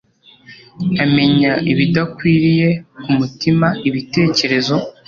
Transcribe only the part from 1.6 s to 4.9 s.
ibidakwiriye kumutima ibitekerezo